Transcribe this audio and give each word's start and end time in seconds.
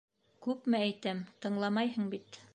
Күпме 0.45 0.79
әйтәм, 0.87 1.21
тыңламайһың 1.45 2.11
бит. 2.17 2.47